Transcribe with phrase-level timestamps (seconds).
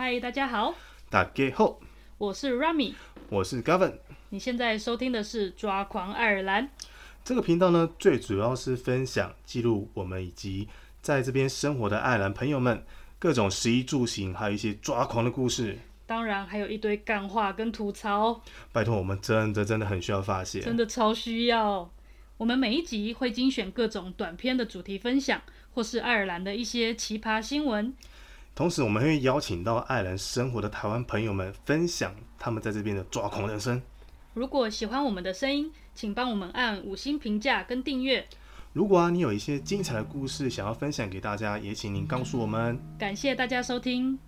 [0.00, 0.76] 嗨，大家好，
[1.10, 1.80] 大家好，
[2.18, 2.94] 我是 Rami，
[3.30, 3.94] 我是 Gavin。
[4.28, 6.66] 你现在收听的是《抓狂爱尔兰》
[7.24, 10.68] 这个频道呢，最主要是分享、记录我们以及
[11.02, 12.84] 在这边生活的爱尔兰朋友们
[13.18, 15.76] 各种食衣住行，还有一些抓狂的故事。
[16.06, 18.40] 当然还有一堆干话跟吐槽，
[18.70, 20.60] 拜托，我们真的真的很需要发泄。
[20.60, 21.90] 真的超需要。
[22.36, 25.42] 我们每一集会精选各种短片的主题分享，
[25.74, 27.92] 或是爱尔兰的一些奇葩新闻。
[28.58, 33.80] 同时，我们会邀请到爱尔兰生活的台湾朋友们，分享他们在这边的抓狂人生。
[34.34, 38.26] 如果喜欢我们的声音，请帮我们按五星评价跟订阅。
[38.72, 42.76] 如果啊，你有一些精彩的故事想要分享给大家，也请您告诉我们。
[42.98, 44.18] 感谢大家收听。